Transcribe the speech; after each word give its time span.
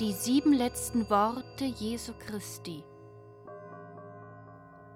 Die 0.00 0.12
sieben 0.14 0.54
letzten 0.54 1.08
Worte 1.10 1.66
Jesu 1.66 2.14
Christi 2.18 2.82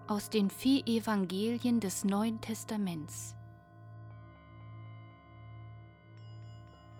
aus 0.08 0.30
den 0.30 0.48
vier 0.48 0.86
Evangelien 0.86 1.80
des 1.80 2.02
Neuen 2.04 2.40
Testaments 2.40 3.34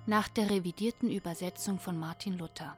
nach 0.05 0.29
der 0.29 0.51
revidierten 0.51 1.11
Übersetzung 1.11 1.79
von 1.79 1.99
Martin 1.99 2.35
Luther. 2.35 2.77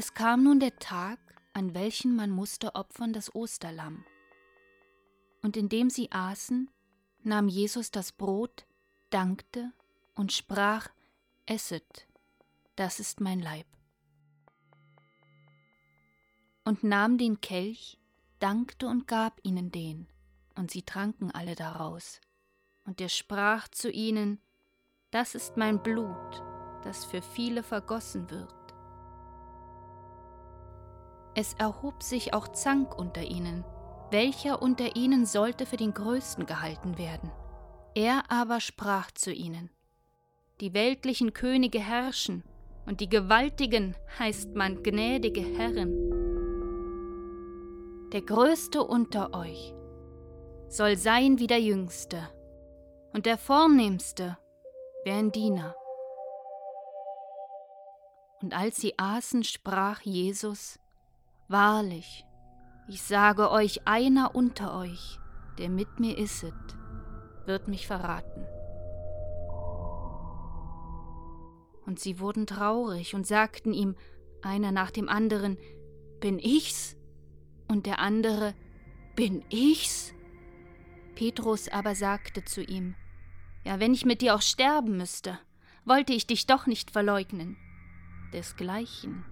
Es 0.00 0.14
kam 0.14 0.44
nun 0.44 0.60
der 0.60 0.78
Tag, 0.78 1.18
an 1.54 1.74
welchen 1.74 2.14
man 2.14 2.30
musste 2.30 2.76
opfern 2.76 3.12
das 3.12 3.34
Osterlamm. 3.34 4.04
Und 5.42 5.56
indem 5.56 5.90
sie 5.90 6.12
aßen, 6.12 6.70
nahm 7.24 7.48
Jesus 7.48 7.90
das 7.90 8.12
Brot, 8.12 8.64
dankte 9.10 9.72
und 10.14 10.32
sprach, 10.32 10.88
Esset, 11.46 12.06
das 12.76 13.00
ist 13.00 13.20
mein 13.20 13.40
Leib. 13.40 13.66
Und 16.64 16.84
nahm 16.84 17.18
den 17.18 17.40
Kelch, 17.40 17.98
dankte 18.38 18.86
und 18.86 19.08
gab 19.08 19.40
ihnen 19.42 19.72
den, 19.72 20.06
und 20.54 20.70
sie 20.70 20.82
tranken 20.82 21.32
alle 21.32 21.56
daraus. 21.56 22.20
Und 22.84 23.00
er 23.00 23.08
sprach 23.08 23.66
zu 23.66 23.90
ihnen, 23.90 24.40
Das 25.10 25.34
ist 25.34 25.56
mein 25.56 25.82
Blut, 25.82 26.40
das 26.84 27.04
für 27.04 27.20
viele 27.20 27.64
vergossen 27.64 28.30
wird. 28.30 28.67
Es 31.40 31.54
erhob 31.54 32.02
sich 32.02 32.34
auch 32.34 32.48
Zank 32.48 32.98
unter 32.98 33.22
ihnen, 33.22 33.64
welcher 34.10 34.60
unter 34.60 34.96
ihnen 34.96 35.24
sollte 35.24 35.66
für 35.66 35.76
den 35.76 35.94
Größten 35.94 36.46
gehalten 36.46 36.98
werden. 36.98 37.30
Er 37.94 38.24
aber 38.28 38.58
sprach 38.58 39.12
zu 39.12 39.32
ihnen, 39.32 39.70
Die 40.60 40.74
weltlichen 40.74 41.34
Könige 41.34 41.78
herrschen, 41.78 42.42
und 42.86 42.98
die 42.98 43.08
Gewaltigen 43.08 43.94
heißt 44.18 44.56
man 44.56 44.82
gnädige 44.82 45.42
Herren. 45.42 45.92
Der 48.10 48.22
Größte 48.22 48.82
unter 48.82 49.32
euch 49.32 49.72
soll 50.66 50.96
sein 50.96 51.38
wie 51.38 51.46
der 51.46 51.60
Jüngste, 51.60 52.18
und 53.12 53.26
der 53.26 53.38
Vornehmste 53.38 54.36
wie 55.04 55.12
ein 55.12 55.30
Diener. 55.30 55.76
Und 58.42 58.58
als 58.58 58.78
sie 58.78 58.98
aßen, 58.98 59.44
sprach 59.44 60.00
Jesus, 60.00 60.80
Wahrlich, 61.48 62.26
ich 62.88 63.00
sage 63.02 63.50
euch, 63.50 63.86
einer 63.86 64.34
unter 64.34 64.78
euch, 64.78 65.18
der 65.56 65.70
mit 65.70 65.98
mir 65.98 66.18
isset, 66.18 66.52
wird 67.46 67.68
mich 67.68 67.86
verraten. 67.86 68.46
Und 71.86 71.98
sie 71.98 72.20
wurden 72.20 72.46
traurig 72.46 73.14
und 73.14 73.26
sagten 73.26 73.72
ihm, 73.72 73.96
einer 74.42 74.72
nach 74.72 74.90
dem 74.90 75.08
anderen, 75.08 75.56
Bin 76.20 76.38
ich's? 76.38 76.96
Und 77.66 77.86
der 77.86 77.98
andere, 77.98 78.54
Bin 79.16 79.42
ich's? 79.48 80.12
Petrus 81.14 81.68
aber 81.68 81.94
sagte 81.94 82.44
zu 82.44 82.62
ihm, 82.62 82.94
Ja, 83.64 83.80
wenn 83.80 83.94
ich 83.94 84.04
mit 84.04 84.20
dir 84.20 84.34
auch 84.34 84.42
sterben 84.42 84.98
müsste, 84.98 85.38
wollte 85.86 86.12
ich 86.12 86.26
dich 86.26 86.46
doch 86.46 86.66
nicht 86.66 86.90
verleugnen. 86.90 87.56
Desgleichen 88.34 89.24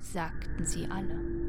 sagten 0.00 0.66
sie 0.66 0.86
alle. 0.86 1.43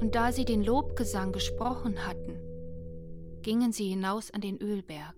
Und 0.00 0.14
da 0.14 0.32
sie 0.32 0.44
den 0.44 0.62
Lobgesang 0.62 1.32
gesprochen 1.32 2.06
hatten, 2.06 2.38
gingen 3.42 3.72
sie 3.72 3.88
hinaus 3.88 4.30
an 4.30 4.40
den 4.40 4.58
Ölberg. 4.60 5.16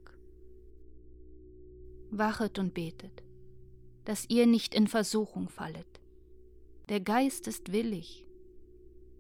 Wachet 2.11 2.59
und 2.59 2.75
betet, 2.75 3.23
dass 4.05 4.25
ihr 4.29 4.47
nicht 4.47 4.75
in 4.75 4.87
Versuchung 4.87 5.49
fallet. 5.49 6.01
Der 6.89 7.01
Geist 7.01 7.47
ist 7.47 7.73
willig, 7.73 8.27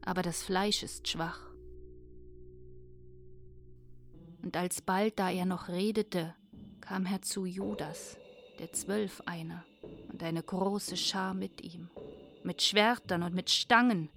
aber 0.02 0.22
das 0.22 0.42
Fleisch 0.42 0.82
ist 0.82 1.06
schwach. 1.06 1.50
Und 4.42 4.56
alsbald, 4.56 5.18
da 5.18 5.30
er 5.30 5.44
noch 5.44 5.68
redete, 5.68 6.34
kam 6.80 7.04
herzu 7.04 7.44
Judas, 7.44 8.16
der 8.58 8.72
Zwölf 8.72 9.22
einer, 9.26 9.64
und 10.10 10.22
eine 10.22 10.42
große 10.42 10.96
Schar 10.96 11.34
mit 11.34 11.60
ihm, 11.60 11.90
mit 12.42 12.62
Schwertern 12.62 13.22
und 13.22 13.34
mit 13.34 13.50
Stangen, 13.50 14.08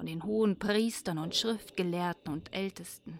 von 0.00 0.06
den 0.06 0.24
hohen 0.24 0.58
Priestern 0.58 1.18
und 1.18 1.36
Schriftgelehrten 1.36 2.32
und 2.32 2.54
Ältesten. 2.54 3.18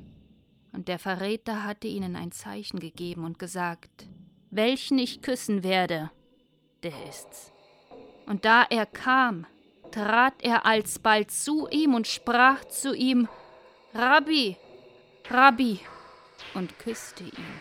Und 0.72 0.88
der 0.88 0.98
Verräter 0.98 1.62
hatte 1.62 1.86
ihnen 1.86 2.16
ein 2.16 2.32
Zeichen 2.32 2.80
gegeben 2.80 3.24
und 3.24 3.38
gesagt, 3.38 4.06
welchen 4.50 4.98
ich 4.98 5.20
küssen 5.20 5.62
werde, 5.62 6.10
der 6.82 6.94
ist's. 7.06 7.52
Und 8.24 8.46
da 8.46 8.62
er 8.62 8.86
kam, 8.86 9.44
trat 9.91 10.32
er 10.41 10.64
alsbald 10.64 11.30
zu 11.30 11.68
ihm 11.68 11.92
und 11.92 12.06
sprach 12.06 12.64
zu 12.64 12.94
ihm, 12.94 13.28
Rabbi, 13.92 14.56
Rabbi, 15.28 15.80
und 16.54 16.78
küsste 16.78 17.24
ihn. 17.24 17.60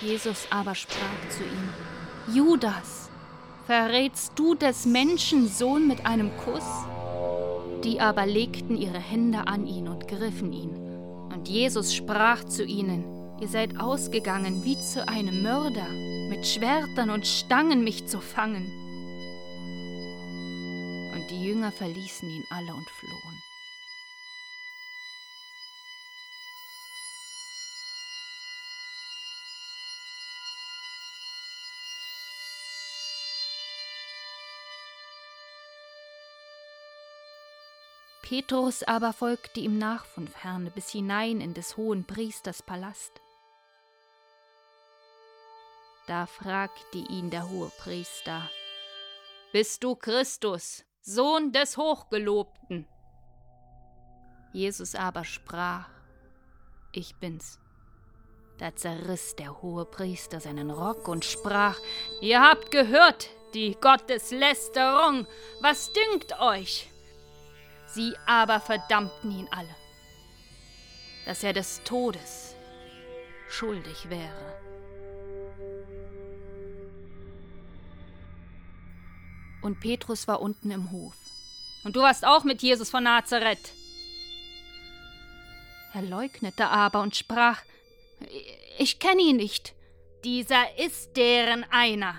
Jesus 0.00 0.48
aber 0.50 0.74
sprach 0.74 1.28
zu 1.28 1.44
ihm, 1.44 2.34
Judas, 2.34 3.10
verrätst 3.64 4.32
du 4.34 4.56
des 4.56 4.86
Menschen 4.86 5.46
Sohn 5.46 5.86
mit 5.86 6.04
einem 6.04 6.36
Kuss? 6.38 6.64
Die 7.86 8.00
aber 8.00 8.26
legten 8.26 8.76
ihre 8.76 8.98
Hände 8.98 9.46
an 9.46 9.64
ihn 9.64 9.86
und 9.86 10.08
griffen 10.08 10.52
ihn. 10.52 10.74
Und 11.32 11.48
Jesus 11.48 11.94
sprach 11.94 12.42
zu 12.42 12.64
ihnen, 12.64 13.04
Ihr 13.40 13.46
seid 13.46 13.78
ausgegangen 13.78 14.64
wie 14.64 14.76
zu 14.80 15.06
einem 15.06 15.42
Mörder, 15.42 15.86
mit 16.28 16.44
Schwertern 16.44 17.10
und 17.10 17.28
Stangen 17.28 17.84
mich 17.84 18.08
zu 18.08 18.20
fangen. 18.20 18.64
Und 21.14 21.30
die 21.30 21.44
Jünger 21.44 21.70
verließen 21.70 22.28
ihn 22.28 22.44
alle 22.50 22.74
und 22.74 22.88
flohen. 22.90 23.42
Petrus 38.28 38.82
aber 38.82 39.12
folgte 39.12 39.60
ihm 39.60 39.78
nach 39.78 40.04
von 40.04 40.26
ferne 40.26 40.72
bis 40.72 40.90
hinein 40.90 41.40
in 41.40 41.54
des 41.54 41.76
hohen 41.76 42.04
Priesters 42.04 42.60
Palast. 42.60 43.22
Da 46.08 46.26
fragte 46.26 46.98
ihn 46.98 47.30
der 47.30 47.48
hohe 47.48 47.70
Priester, 47.78 48.50
Bist 49.52 49.84
du 49.84 49.94
Christus, 49.94 50.84
Sohn 51.02 51.52
des 51.52 51.76
Hochgelobten? 51.76 52.88
Jesus 54.52 54.96
aber 54.96 55.22
sprach, 55.22 55.88
Ich 56.90 57.14
bin's. 57.20 57.60
Da 58.58 58.74
zerriss 58.74 59.36
der 59.36 59.62
hohe 59.62 59.84
Priester 59.84 60.40
seinen 60.40 60.72
Rock 60.72 61.06
und 61.06 61.24
sprach, 61.24 61.78
Ihr 62.20 62.42
habt 62.42 62.72
gehört, 62.72 63.28
die 63.54 63.76
Gotteslästerung, 63.80 65.28
was 65.60 65.92
dünkt 65.92 66.40
euch? 66.40 66.90
Sie 67.86 68.14
aber 68.26 68.60
verdammten 68.60 69.30
ihn 69.30 69.48
alle, 69.50 69.74
dass 71.24 71.42
er 71.42 71.52
des 71.52 71.82
Todes 71.84 72.54
schuldig 73.48 74.10
wäre. 74.10 74.60
Und 79.62 79.80
Petrus 79.80 80.28
war 80.28 80.40
unten 80.40 80.70
im 80.70 80.90
Hof. 80.90 81.14
Und 81.84 81.96
du 81.96 82.00
warst 82.00 82.24
auch 82.24 82.44
mit 82.44 82.62
Jesus 82.62 82.90
von 82.90 83.04
Nazareth. 83.04 83.72
Er 85.94 86.02
leugnete 86.02 86.68
aber 86.68 87.00
und 87.00 87.16
sprach, 87.16 87.62
ich 88.78 88.98
kenne 88.98 89.22
ihn 89.22 89.36
nicht. 89.36 89.74
Dieser 90.24 90.78
ist 90.78 91.16
deren 91.16 91.64
einer. 91.70 92.16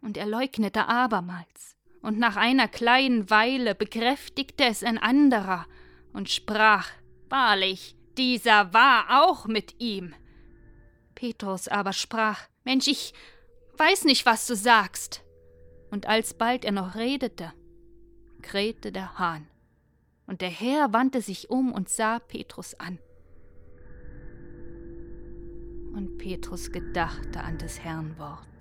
Und 0.00 0.16
er 0.16 0.26
leugnete 0.26 0.88
abermals 0.88 1.71
und 2.02 2.18
nach 2.18 2.36
einer 2.36 2.68
kleinen 2.68 3.30
Weile 3.30 3.74
bekräftigte 3.74 4.64
es 4.64 4.82
ein 4.82 4.98
anderer 4.98 5.66
und 6.12 6.28
sprach 6.28 6.88
Wahrlich, 7.28 7.96
dieser 8.18 8.74
war 8.74 9.24
auch 9.24 9.46
mit 9.46 9.80
ihm. 9.80 10.14
Petrus 11.14 11.68
aber 11.68 11.94
sprach 11.94 12.40
Mensch, 12.64 12.86
ich 12.88 13.14
weiß 13.78 14.04
nicht, 14.04 14.26
was 14.26 14.46
du 14.46 14.54
sagst. 14.54 15.22
Und 15.90 16.06
alsbald 16.06 16.64
er 16.64 16.72
noch 16.72 16.94
redete, 16.94 17.52
krähte 18.42 18.92
der 18.92 19.18
Hahn. 19.18 19.48
Und 20.26 20.42
der 20.42 20.50
Herr 20.50 20.92
wandte 20.92 21.22
sich 21.22 21.48
um 21.48 21.72
und 21.72 21.88
sah 21.88 22.18
Petrus 22.18 22.74
an. 22.74 22.98
Und 25.94 26.18
Petrus 26.18 26.70
gedachte 26.70 27.40
an 27.40 27.56
des 27.58 27.80
Herrn 27.80 28.18
Wort 28.18 28.52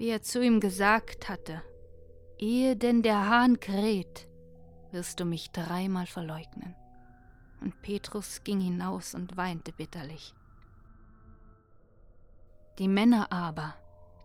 wie 0.00 0.08
er 0.08 0.22
zu 0.22 0.42
ihm 0.42 0.60
gesagt 0.60 1.28
hatte, 1.28 1.62
ehe 2.40 2.76
denn 2.76 3.02
der 3.02 3.28
Hahn 3.28 3.60
kräht, 3.60 4.26
wirst 4.92 5.20
du 5.20 5.24
mich 5.24 5.50
dreimal 5.50 6.06
verleugnen. 6.06 6.74
Und 7.60 7.80
Petrus 7.82 8.42
ging 8.42 8.60
hinaus 8.60 9.14
und 9.14 9.36
weinte 9.36 9.72
bitterlich. 9.72 10.34
Die 12.78 12.88
Männer 12.88 13.30
aber, 13.30 13.74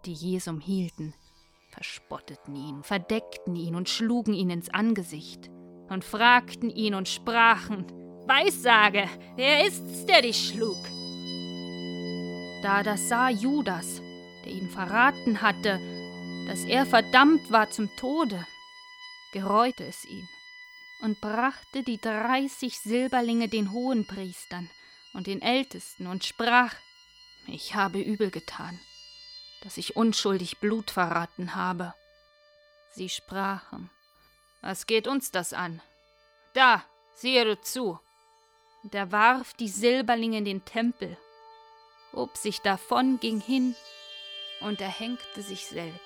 die 0.05 0.13
Jesum 0.13 0.61
hielten, 0.61 1.13
verspotteten 1.71 2.55
ihn, 2.55 2.83
verdeckten 2.83 3.55
ihn 3.55 3.75
und 3.75 3.89
schlugen 3.89 4.33
ihn 4.33 4.49
ins 4.49 4.73
Angesicht 4.73 5.49
und 5.89 6.05
fragten 6.05 6.69
ihn 6.69 6.95
und 6.95 7.09
sprachen, 7.09 7.85
Weissage, 8.27 9.07
wer 9.35 9.67
ist's, 9.67 10.05
der 10.05 10.21
dich 10.21 10.47
schlug? 10.47 10.77
Da 12.63 12.81
das 12.81 13.09
sah 13.09 13.29
Judas, 13.29 14.01
der 14.45 14.53
ihn 14.53 14.69
verraten 14.69 15.41
hatte, 15.41 15.79
dass 16.47 16.63
er 16.63 16.85
verdammt 16.85 17.51
war 17.51 17.69
zum 17.71 17.95
Tode, 17.95 18.45
gereute 19.33 19.83
es 19.83 20.05
ihn 20.05 20.27
und 21.01 21.19
brachte 21.19 21.83
die 21.83 21.99
dreißig 21.99 22.79
Silberlinge 22.79 23.49
den 23.49 23.71
Hohenpriestern 23.71 24.69
und 25.13 25.27
den 25.27 25.41
Ältesten 25.41 26.07
und 26.07 26.23
sprach, 26.23 26.73
ich 27.47 27.75
habe 27.75 27.99
übel 27.99 28.31
getan, 28.31 28.79
dass 29.61 29.77
ich 29.77 29.95
unschuldig 29.95 30.59
Blut 30.59 30.91
verraten 30.91 31.55
habe. 31.55 31.93
Sie 32.91 33.09
sprachen, 33.09 33.89
was 34.61 34.87
geht 34.87 35.07
uns 35.07 35.31
das 35.31 35.53
an? 35.53 35.81
Da, 36.53 36.83
siehe 37.13 37.43
du 37.43 37.59
zu. 37.59 37.99
Und 38.83 38.95
er 38.95 39.11
warf 39.11 39.53
die 39.55 39.67
Silberlinge 39.67 40.37
in 40.37 40.45
den 40.45 40.65
Tempel, 40.65 41.17
hob 42.13 42.37
sich 42.37 42.61
davon, 42.61 43.19
ging 43.19 43.41
hin 43.41 43.75
und 44.61 44.79
erhängte 44.79 45.41
sich 45.41 45.65
selbst. 45.65 46.04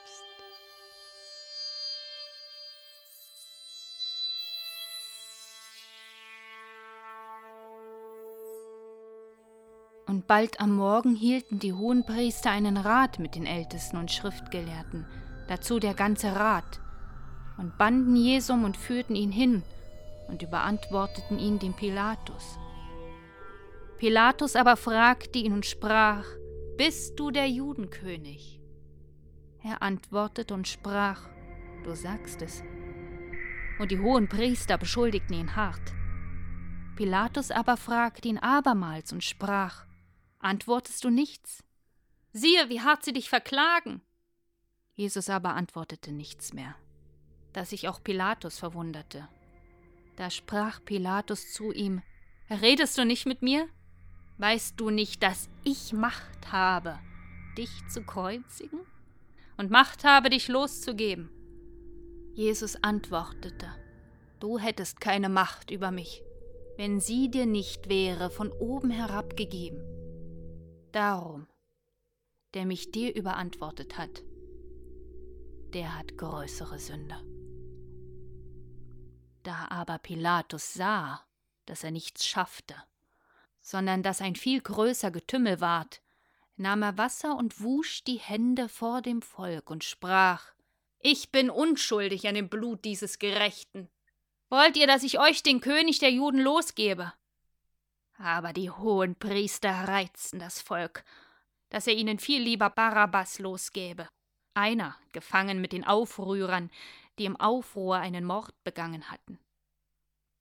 Und 10.09 10.25
bald 10.25 10.59
am 10.59 10.73
Morgen 10.73 11.13
hielten 11.13 11.59
die 11.59 11.71
Hohenpriester 11.71 12.49
einen 12.49 12.77
Rat 12.77 13.19
mit 13.19 13.35
den 13.35 13.45
Ältesten 13.45 13.95
und 13.95 14.11
Schriftgelehrten, 14.11 15.05
dazu 15.47 15.77
der 15.77 15.93
ganze 15.93 16.35
Rat, 16.35 16.81
und 17.59 17.77
banden 17.77 18.15
Jesum 18.15 18.63
und 18.63 18.75
führten 18.75 19.15
ihn 19.15 19.31
hin 19.31 19.61
und 20.27 20.41
überantworteten 20.41 21.37
ihn 21.37 21.59
dem 21.59 21.75
Pilatus. 21.75 22.57
Pilatus 23.99 24.55
aber 24.55 24.77
fragte 24.77 25.37
ihn 25.37 25.53
und 25.53 25.67
sprach, 25.67 26.25
Bist 26.75 27.19
du 27.19 27.29
der 27.29 27.47
Judenkönig? 27.47 28.59
Er 29.61 29.83
antwortete 29.83 30.55
und 30.55 30.67
sprach, 30.67 31.21
Du 31.83 31.93
sagst 31.93 32.41
es. 32.41 32.63
Und 33.77 33.91
die 33.91 33.99
hohen 33.99 34.27
Priester 34.27 34.79
beschuldigten 34.79 35.35
ihn 35.35 35.55
hart. 35.55 35.93
Pilatus 36.95 37.51
aber 37.51 37.77
fragte 37.77 38.27
ihn 38.27 38.39
abermals 38.39 39.13
und 39.13 39.23
sprach, 39.23 39.85
Antwortest 40.39 41.03
du 41.03 41.09
nichts? 41.09 41.63
Siehe, 42.31 42.69
wie 42.69 42.81
hart 42.81 43.03
sie 43.03 43.13
dich 43.13 43.29
verklagen. 43.29 44.01
Jesus 44.93 45.29
aber 45.29 45.55
antwortete 45.55 46.11
nichts 46.11 46.53
mehr, 46.53 46.75
dass 47.53 47.71
sich 47.71 47.87
auch 47.87 48.03
Pilatus 48.03 48.57
verwunderte. 48.59 49.27
Da 50.15 50.29
sprach 50.29 50.83
Pilatus 50.83 51.53
zu 51.53 51.71
ihm, 51.71 52.01
Redest 52.49 52.97
du 52.97 53.05
nicht 53.05 53.25
mit 53.25 53.41
mir? 53.41 53.67
Weißt 54.37 54.79
du 54.79 54.89
nicht, 54.89 55.21
dass 55.23 55.49
ich 55.63 55.93
Macht 55.93 56.51
habe, 56.51 56.99
dich 57.57 57.69
zu 57.89 58.03
kreuzigen? 58.03 58.79
Und 59.57 59.71
Macht 59.71 60.03
habe, 60.03 60.29
dich 60.29 60.47
loszugeben? 60.47 61.29
Jesus 62.33 62.81
antwortete, 62.81 63.67
Du 64.39 64.57
hättest 64.57 65.01
keine 65.01 65.27
Macht 65.27 65.69
über 65.69 65.91
mich, 65.91 66.23
wenn 66.77 67.01
sie 67.01 67.29
dir 67.29 67.45
nicht 67.45 67.89
wäre 67.89 68.29
von 68.29 68.51
oben 68.51 68.89
herabgegeben. 68.89 69.81
Darum, 70.91 71.47
der 72.55 72.65
mich 72.65 72.91
dir 72.91 73.15
überantwortet 73.15 73.97
hat, 73.97 74.23
der 75.73 75.97
hat 75.97 76.17
größere 76.17 76.79
Sünde. 76.79 77.15
Da 79.43 79.67
aber 79.69 79.99
Pilatus 79.99 80.73
sah, 80.73 81.23
dass 81.67 81.83
er 81.83 81.91
nichts 81.91 82.25
schaffte, 82.25 82.75
sondern 83.61 84.01
dass 84.01 84.21
ein 84.21 84.35
viel 84.35 84.61
größer 84.61 85.11
Getümmel 85.11 85.61
ward, 85.61 86.01
nahm 86.55 86.81
er 86.81 86.97
Wasser 86.97 87.37
und 87.37 87.61
wusch 87.61 88.03
die 88.03 88.17
Hände 88.17 88.67
vor 88.67 89.01
dem 89.01 89.21
Volk 89.21 89.69
und 89.69 89.83
sprach 89.83 90.53
Ich 90.99 91.31
bin 91.31 91.51
unschuldig 91.51 92.27
an 92.27 92.33
dem 92.33 92.49
Blut 92.49 92.83
dieses 92.83 93.19
Gerechten. 93.19 93.89
Wollt 94.49 94.75
ihr, 94.75 94.87
dass 94.87 95.03
ich 95.03 95.19
euch 95.19 95.43
den 95.43 95.61
König 95.61 95.99
der 95.99 96.11
Juden 96.11 96.39
losgebe? 96.39 97.13
Aber 98.19 98.51
die 98.51 98.69
hohen 98.69 99.15
Priester 99.15 99.71
reizten 99.71 100.39
das 100.39 100.61
Volk, 100.61 101.05
dass 101.69 101.87
er 101.87 101.93
ihnen 101.93 102.19
viel 102.19 102.41
lieber 102.41 102.69
Barabbas 102.69 103.39
losgäbe. 103.39 104.09
Einer, 104.53 104.97
gefangen 105.13 105.61
mit 105.61 105.71
den 105.71 105.85
Aufrührern, 105.85 106.69
die 107.17 107.25
im 107.25 107.37
Aufruhr 107.37 107.95
einen 107.95 108.25
Mord 108.25 108.53
begangen 108.65 109.09
hatten. 109.09 109.39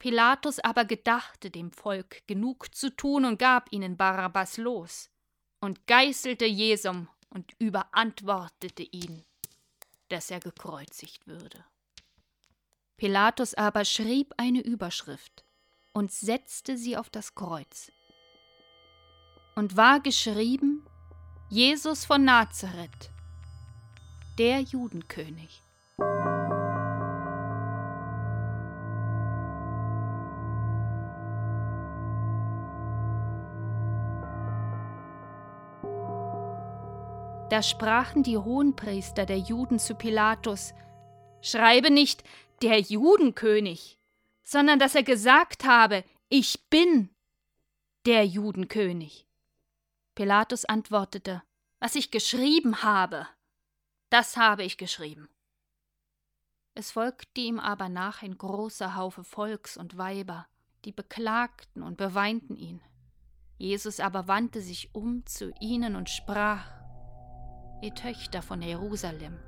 Pilatus 0.01 0.59
aber 0.59 0.85
gedachte 0.85 1.51
dem 1.51 1.71
Volk 1.71 2.27
genug 2.27 2.75
zu 2.75 2.91
tun 2.91 3.25
und 3.25 3.39
gab 3.39 3.73
ihnen 3.73 3.97
Barabbas 3.97 4.57
los 4.57 5.09
und 5.61 5.87
geißelte 5.87 6.47
Jesum 6.47 7.09
und 7.31 7.55
überantwortete 7.61 8.83
ihn, 8.83 9.25
dass 10.09 10.33
er 10.33 10.41
gekreuzigt 10.41 11.29
würde. 11.29 11.65
Pilatus 12.97 13.55
aber 13.55 13.85
schrieb 13.85 14.35
eine 14.37 14.63
Überschrift 14.63 15.48
und 15.99 16.12
setzte 16.12 16.79
sie 16.79 16.97
auf 16.97 17.11
das 17.11 17.35
Kreuz. 17.35 17.91
Und 19.56 19.77
war 19.77 19.99
geschrieben 19.99 20.87
Jesus 21.50 22.05
von 22.05 22.25
Nazareth, 22.25 23.11
der 24.39 24.61
Judenkönig. 24.61 25.61
Da 37.50 37.62
sprachen 37.62 38.23
die 38.23 38.38
Hohenpriester 38.38 39.26
der 39.26 39.38
Juden 39.38 39.81
zu 39.81 39.97
Pilatus, 39.97 40.75
Schreibe 41.40 41.90
nicht 41.90 42.23
der 42.62 42.78
Judenkönig, 42.78 43.98
sondern 44.49 44.78
dass 44.78 44.95
er 44.95 45.02
gesagt 45.02 45.67
habe, 45.67 46.05
ich 46.31 46.71
bin 46.71 47.11
der 48.07 48.26
Judenkönig. 48.26 49.28
Pilatus 50.14 50.64
antwortete, 50.64 51.43
was 51.81 51.97
ich 51.97 52.11
geschrieben 52.11 52.83
habe, 52.83 53.28
das 54.09 54.38
habe 54.38 54.64
ich 54.64 54.78
geschrieben. 54.78 55.28
Es 56.75 56.93
folgte 56.93 57.43
ihm 57.43 57.61
aber 57.61 57.90
nach 57.90 58.23
ein 58.23 58.38
großer 58.38 58.95
Haufe 58.95 59.23
Volks 59.23 59.76
und 59.76 59.99
Weiber, 59.99 60.47
die 60.87 60.93
beklagten 60.93 61.83
und 61.83 61.99
beweinten 61.99 62.57
ihn. 62.57 62.81
Jesus 63.59 64.00
aber 64.00 64.28
wandte 64.28 64.62
sich 64.62 64.95
um 64.95 65.26
zu 65.26 65.52
ihnen 65.61 65.95
und 65.95 66.09
sprach, 66.09 66.64
Ihr 67.83 67.95
Töchter 67.95 68.40
von 68.40 68.62
Jerusalem, 68.62 69.38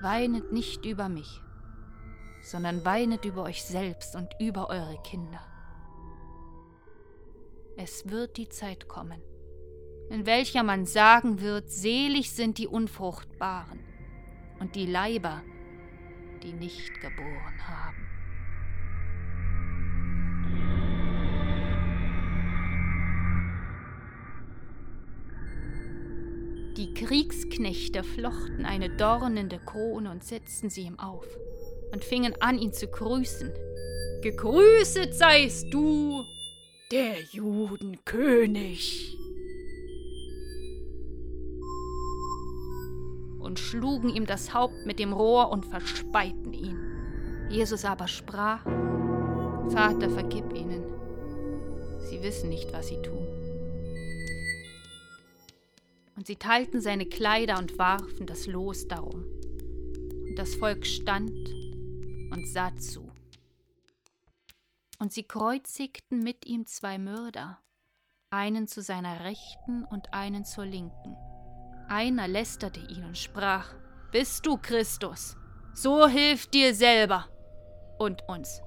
weinet 0.00 0.52
nicht 0.52 0.84
über 0.84 1.08
mich, 1.08 1.42
sondern 2.42 2.84
weinet 2.84 3.24
über 3.24 3.42
euch 3.42 3.62
selbst 3.62 4.16
und 4.16 4.28
über 4.38 4.70
eure 4.70 4.98
Kinder. 5.02 5.40
Es 7.76 8.08
wird 8.10 8.36
die 8.36 8.48
Zeit 8.48 8.88
kommen, 8.88 9.22
in 10.10 10.26
welcher 10.26 10.62
man 10.62 10.86
sagen 10.86 11.40
wird, 11.40 11.70
selig 11.70 12.32
sind 12.32 12.58
die 12.58 12.66
Unfruchtbaren 12.66 13.80
und 14.58 14.74
die 14.74 14.86
Leiber, 14.86 15.42
die 16.42 16.52
nicht 16.52 17.00
geboren 17.00 17.68
haben. 17.68 18.06
Die 26.76 26.94
Kriegsknechte 26.94 28.02
flochten 28.02 28.64
eine 28.64 28.88
dornende 28.88 29.58
Krone 29.58 30.10
und 30.10 30.24
setzten 30.24 30.70
sie 30.70 30.82
ihm 30.82 30.98
auf 30.98 31.26
und 31.92 32.04
fingen 32.04 32.34
an, 32.40 32.58
ihn 32.58 32.72
zu 32.72 32.86
grüßen. 32.86 33.52
Gegrüßet 34.22 35.14
seist 35.14 35.72
du, 35.72 36.24
der 36.90 37.20
Judenkönig. 37.30 39.16
Und 43.38 43.58
schlugen 43.58 44.10
ihm 44.10 44.26
das 44.26 44.52
Haupt 44.52 44.86
mit 44.86 44.98
dem 44.98 45.12
Rohr 45.12 45.50
und 45.50 45.64
verspeiten 45.66 46.52
ihn. 46.52 46.78
Jesus 47.48 47.84
aber 47.84 48.06
sprach, 48.06 48.64
Vater, 49.70 50.10
vergib 50.10 50.52
ihnen, 50.52 50.84
sie 52.08 52.22
wissen 52.22 52.48
nicht, 52.48 52.72
was 52.72 52.88
sie 52.88 53.00
tun. 53.02 53.26
Und 56.16 56.26
sie 56.26 56.36
teilten 56.36 56.80
seine 56.80 57.06
Kleider 57.06 57.58
und 57.58 57.78
warfen 57.78 58.26
das 58.26 58.46
Los 58.46 58.86
darum. 58.88 59.24
Und 60.28 60.36
das 60.36 60.54
Volk 60.54 60.84
stand 60.84 61.32
und 62.30 62.46
sah 62.46 62.76
zu. 62.76 63.12
Und 64.98 65.12
sie 65.12 65.22
kreuzigten 65.22 66.20
mit 66.20 66.46
ihm 66.46 66.66
zwei 66.66 66.98
Mörder, 66.98 67.58
einen 68.30 68.66
zu 68.68 68.82
seiner 68.82 69.24
Rechten 69.24 69.84
und 69.84 70.12
einen 70.12 70.44
zur 70.44 70.66
Linken. 70.66 71.16
Einer 71.88 72.28
lästerte 72.28 72.80
ihn 72.80 73.04
und 73.04 73.18
sprach, 73.18 73.74
Bist 74.12 74.46
du 74.46 74.56
Christus? 74.56 75.36
So 75.74 76.06
hilf 76.06 76.46
dir 76.46 76.74
selber 76.74 77.28
und 77.98 78.28
uns. 78.28 78.60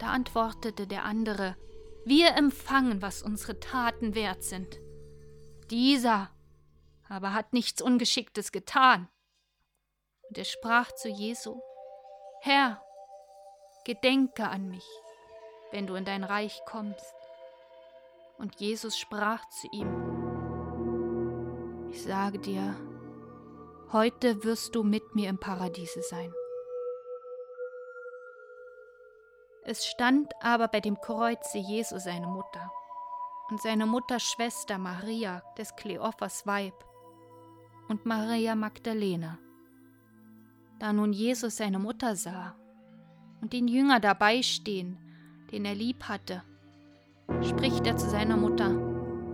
Da 0.00 0.08
antwortete 0.08 0.86
der 0.86 1.04
andere, 1.04 1.56
Wir 2.04 2.36
empfangen, 2.36 3.02
was 3.02 3.22
unsere 3.22 3.60
Taten 3.60 4.14
wert 4.14 4.42
sind. 4.42 4.80
Dieser 5.70 6.30
aber 7.08 7.32
hat 7.32 7.52
nichts 7.52 7.82
Ungeschicktes 7.82 8.50
getan. 8.52 9.08
Und 10.28 10.38
er 10.38 10.44
sprach 10.44 10.92
zu 10.92 11.08
Jesu, 11.08 11.60
Herr, 12.46 12.78
gedenke 13.86 14.46
an 14.46 14.68
mich, 14.68 14.86
wenn 15.70 15.86
du 15.86 15.94
in 15.94 16.04
dein 16.04 16.24
Reich 16.24 16.60
kommst. 16.66 17.14
Und 18.36 18.56
Jesus 18.56 18.98
sprach 18.98 19.40
zu 19.48 19.66
ihm, 19.72 19.88
Ich 21.90 22.02
sage 22.02 22.38
dir, 22.38 22.76
heute 23.92 24.44
wirst 24.44 24.74
du 24.74 24.82
mit 24.82 25.14
mir 25.14 25.30
im 25.30 25.38
Paradiese 25.40 26.02
sein. 26.02 26.34
Es 29.62 29.86
stand 29.86 30.30
aber 30.42 30.68
bei 30.68 30.80
dem 30.80 31.00
Kreuze 31.00 31.56
Jesu 31.56 31.98
seine 31.98 32.26
Mutter 32.26 32.70
und 33.48 33.62
seine 33.62 33.86
Mutter 33.86 34.20
Schwester 34.20 34.76
Maria 34.76 35.42
des 35.56 35.74
Kleophas 35.76 36.46
Weib 36.46 36.74
und 37.88 38.04
Maria 38.04 38.54
Magdalena. 38.54 39.38
Da 40.84 40.92
nun 40.92 41.14
Jesus 41.14 41.56
seine 41.56 41.78
Mutter 41.78 42.14
sah 42.14 42.54
und 43.40 43.54
den 43.54 43.68
Jünger 43.68 44.00
dabei 44.00 44.42
stehen, 44.42 44.98
den 45.50 45.64
er 45.64 45.74
lieb 45.74 46.02
hatte, 46.10 46.42
spricht 47.42 47.86
er 47.86 47.96
zu 47.96 48.10
seiner 48.10 48.36
Mutter, 48.36 48.68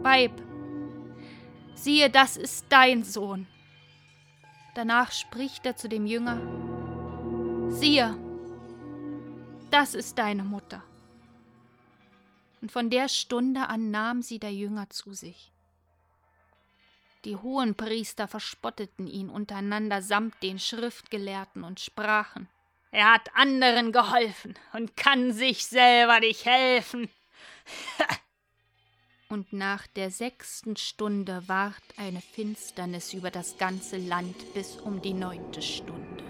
Weib, 0.05 0.31
siehe, 1.75 2.09
das 2.09 2.37
ist 2.37 2.67
dein 2.69 3.03
Sohn. 3.03 3.49
Danach 4.77 5.11
spricht 5.11 5.67
er 5.67 5.75
zu 5.75 5.89
dem 5.89 6.07
Jünger, 6.07 6.41
siehe, 7.73 8.17
das 9.73 9.95
ist 9.95 10.19
deine 10.19 10.45
Mutter. 10.45 10.85
Und 12.63 12.71
von 12.71 12.91
der 12.91 13.09
Stunde 13.09 13.69
an 13.69 13.91
nahm 13.91 14.23
sie 14.23 14.39
der 14.39 14.55
Jünger 14.55 14.89
zu 14.89 15.15
sich. 15.15 15.51
Die 17.25 17.37
hohen 17.37 17.75
Priester 17.75 18.29
verspotteten 18.29 19.07
ihn 19.07 19.29
untereinander 19.29 20.01
samt 20.01 20.43
den 20.43 20.59
Schriftgelehrten 20.59 21.65
und 21.65 21.79
sprachen, 21.79 22.49
er 22.93 23.13
hat 23.13 23.35
anderen 23.35 23.93
geholfen 23.93 24.55
und 24.73 24.97
kann 24.97 25.33
sich 25.33 25.67
selber 25.67 26.21
nicht 26.21 26.45
helfen. 26.45 27.09
und 29.29 29.53
nach 29.53 29.87
der 29.87 30.11
sechsten 30.11 30.77
Stunde 30.77 31.47
ward 31.47 31.83
eine 31.97 32.21
Finsternis 32.21 33.13
über 33.15 33.31
das 33.31 33.59
ganze 33.59 33.97
Land 33.97 34.55
bis 34.55 34.77
um 34.77 35.01
die 35.01 35.15
neunte 35.15 35.63
Stunde. 35.63 36.25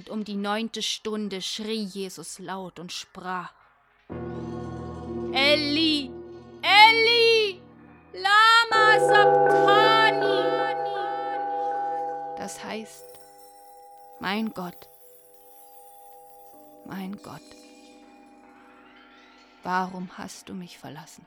Und 0.00 0.08
um 0.08 0.24
die 0.24 0.36
neunte 0.36 0.82
Stunde 0.82 1.42
schrie 1.42 1.84
Jesus 1.84 2.38
laut 2.38 2.78
und 2.78 2.90
sprach, 2.90 3.52
Eli, 5.34 6.10
Eli, 6.62 7.60
lama 8.14 8.98
sabtani. 8.98 10.40
Das 12.38 12.64
heißt, 12.64 13.04
mein 14.20 14.54
Gott, 14.54 14.88
mein 16.86 17.20
Gott, 17.20 17.42
warum 19.62 20.16
hast 20.16 20.48
du 20.48 20.54
mich 20.54 20.78
verlassen? 20.78 21.26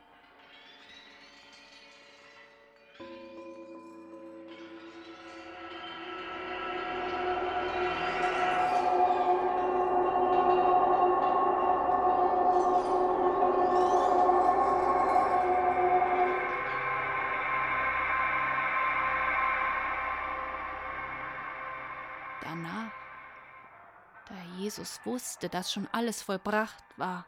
Da 24.28 24.44
Jesus 24.58 25.00
wusste, 25.06 25.50
dass 25.50 25.72
schon 25.72 25.88
alles 25.88 26.22
vollbracht 26.22 26.84
war, 26.98 27.26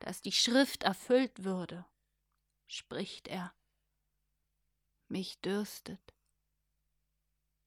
dass 0.00 0.22
die 0.22 0.32
Schrift 0.32 0.82
erfüllt 0.82 1.44
würde, 1.44 1.84
spricht 2.66 3.28
er, 3.28 3.52
mich 5.08 5.40
dürstet. 5.40 6.14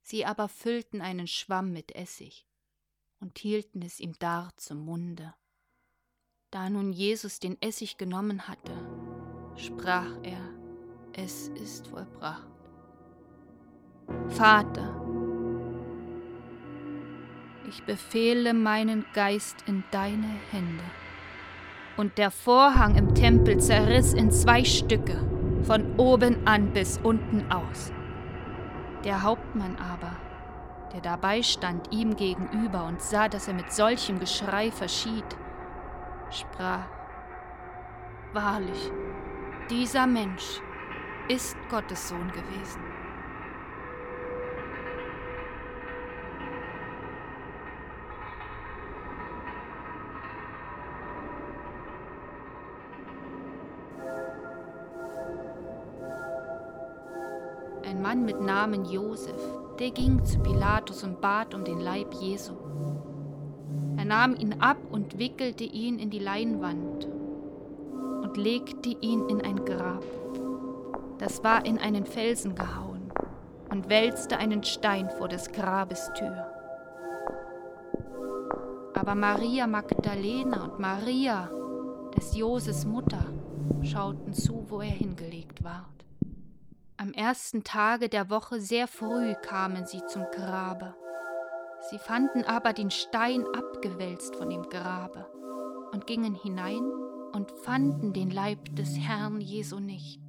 Sie 0.01 0.25
aber 0.25 0.48
füllten 0.48 1.01
einen 1.01 1.27
Schwamm 1.27 1.72
mit 1.72 1.96
Essig 1.96 2.48
und 3.20 3.39
hielten 3.39 3.82
es 3.82 4.00
ihm 4.00 4.17
dar 4.20 4.56
zum 4.58 4.79
Munde. 4.79 5.34
Da 6.51 6.70
nun 6.70 6.94
Jesus 6.94 7.39
den 7.39 7.62
Essig 7.62 7.98
genommen 7.98 8.48
hatte, 8.48 8.74
sprach 9.58 10.15
er, 10.24 10.53
es 11.13 11.50
ist 11.50 11.88
vollbracht. 11.88 12.48
Vater, 14.29 15.07
ich 17.68 17.84
befehle 17.84 18.54
meinen 18.54 19.06
Geist 19.14 19.64
in 19.68 19.84
deine 19.92 20.30
Hände. 20.52 20.84
Und 21.98 22.18
der 22.18 22.32
Vorhang 22.32 22.96
im 22.96 23.14
Tempel 23.16 23.60
zerriss 23.60 24.14
in 24.14 24.32
zwei 24.32 24.64
Stücke, 24.64 25.26
von 25.64 25.98
oben 25.98 26.48
an 26.48 26.72
bis 26.72 27.00
unten 27.04 27.52
aus. 27.52 27.92
Der 29.04 29.24
Hauptmann 29.24 29.76
aber, 29.78 30.16
der 30.94 31.02
dabei 31.02 31.44
stand 31.44 31.92
ihm 31.92 32.16
gegenüber 32.16 32.86
und 32.86 33.02
sah, 33.02 33.28
dass 33.28 33.48
er 33.48 33.54
mit 33.54 33.72
solchem 33.72 34.20
Geschrei 34.20 34.72
verschied, 34.72 35.26
sprach, 36.30 36.86
Wahrlich, 38.34 38.92
dieser 39.70 40.06
Mensch 40.06 40.62
ist 41.30 41.58
Gottes 41.70 42.10
Sohn 42.10 42.32
gewesen. 42.32 42.87
Mann 58.08 58.24
mit 58.24 58.40
Namen 58.40 58.86
Josef, 58.86 59.36
der 59.80 59.92
ging 59.92 60.24
zu 60.24 60.40
Pilatus 60.40 61.04
und 61.04 61.20
bat 61.20 61.54
um 61.54 61.66
den 61.66 61.82
Leib 61.82 62.14
Jesu. 62.14 62.54
Er 63.98 64.06
nahm 64.06 64.34
ihn 64.34 64.62
ab 64.62 64.78
und 64.92 65.20
wickelte 65.20 65.66
ihn 65.66 66.00
in 66.00 66.10
die 66.10 66.20
Leinwand 66.20 67.06
und 68.24 68.38
legte 68.38 68.96
ihn 69.02 69.28
in 69.28 69.42
ein 69.42 69.66
Grab. 69.66 70.06
Das 71.18 71.44
war 71.44 71.66
in 71.66 71.80
einen 71.80 72.06
Felsen 72.06 72.56
gehauen 72.56 73.12
und 73.70 73.90
wälzte 73.90 74.38
einen 74.38 74.64
Stein 74.64 75.10
vor 75.10 75.28
des 75.28 75.52
Grabes 75.52 76.10
Tür. 76.14 76.48
Aber 78.94 79.16
Maria 79.16 79.68
Magdalena 79.68 80.64
und 80.64 80.80
Maria, 80.80 81.50
des 82.16 82.38
Joses 82.38 82.86
Mutter, 82.86 83.26
schauten 83.82 84.32
zu, 84.32 84.66
wo 84.70 84.80
er 84.80 84.92
hingelegt 84.92 85.62
ward. 85.62 86.07
Am 87.00 87.13
ersten 87.13 87.63
Tage 87.63 88.10
der 88.10 88.32
Woche 88.32 88.60
sehr 88.60 88.88
früh 88.88 89.36
kamen 89.36 89.86
sie 89.86 90.04
zum 90.08 90.25
Grabe. 90.32 90.96
Sie 91.92 92.00
fanden 92.00 92.44
aber 92.44 92.74
den 92.74 92.89
Stein 92.89 93.46
abgewälzt 93.56 94.36
von 94.36 94.50
dem 94.50 94.63
Grabe 94.63 95.27
und 95.92 96.08
gingen 96.08 96.34
hinein 96.34 96.92
und 97.34 97.51
fanden 97.63 98.13
den 98.13 98.32
Leib 98.32 98.75
des 98.75 98.98
Herrn 98.98 99.42
Jesu 99.42 99.80
nicht. 99.80 100.27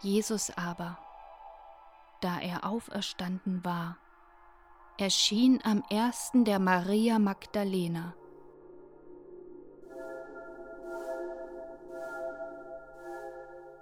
Jesus 0.00 0.50
aber, 0.56 0.96
da 2.20 2.38
er 2.40 2.64
auferstanden 2.64 3.64
war, 3.64 3.96
erschien 4.96 5.60
am 5.64 5.82
ersten 5.90 6.44
der 6.44 6.60
Maria 6.60 7.18
Magdalena. 7.18 8.14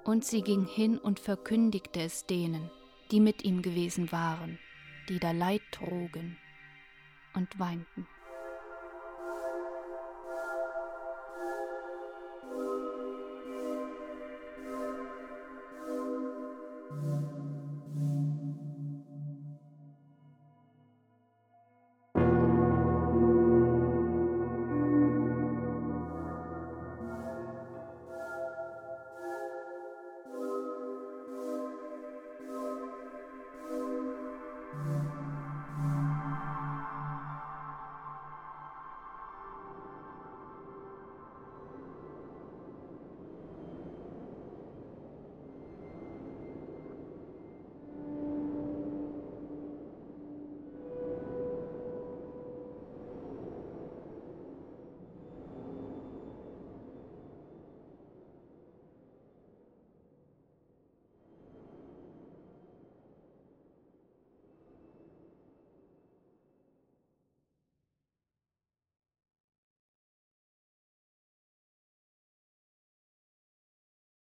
Und 0.05 0.25
sie 0.25 0.43
ging 0.43 0.67
hin 0.67 0.99
und 0.99 1.21
verkündigte 1.21 2.01
es 2.01 2.27
denen, 2.27 2.71
die 3.11 3.21
mit 3.21 3.45
ihm 3.45 3.61
gewesen 3.61 4.11
waren, 4.13 4.59
die 5.09 5.19
da 5.19 5.33
Leid 5.33 5.63
trugen 5.73 6.39
und 7.35 7.59
weinten. 7.59 8.07